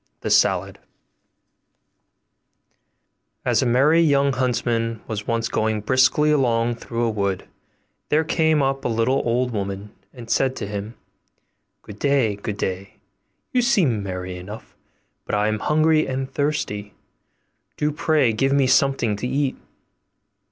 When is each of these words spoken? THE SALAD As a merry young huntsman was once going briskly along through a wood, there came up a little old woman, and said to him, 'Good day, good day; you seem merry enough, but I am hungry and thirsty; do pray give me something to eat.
THE 0.21 0.31
SALAD 0.31 0.79
As 3.45 3.61
a 3.61 3.67
merry 3.67 4.01
young 4.01 4.33
huntsman 4.33 4.99
was 5.07 5.27
once 5.27 5.47
going 5.47 5.81
briskly 5.81 6.31
along 6.31 6.77
through 6.77 7.03
a 7.03 7.09
wood, 7.11 7.47
there 8.09 8.23
came 8.23 8.63
up 8.63 8.83
a 8.83 8.87
little 8.87 9.21
old 9.23 9.51
woman, 9.51 9.91
and 10.11 10.27
said 10.27 10.55
to 10.55 10.65
him, 10.65 10.95
'Good 11.83 11.99
day, 11.99 12.35
good 12.37 12.57
day; 12.57 12.95
you 13.51 13.61
seem 13.61 14.01
merry 14.01 14.37
enough, 14.37 14.75
but 15.25 15.35
I 15.35 15.47
am 15.47 15.59
hungry 15.59 16.07
and 16.07 16.33
thirsty; 16.33 16.95
do 17.77 17.91
pray 17.91 18.33
give 18.33 18.53
me 18.53 18.65
something 18.65 19.15
to 19.17 19.27
eat. 19.27 19.55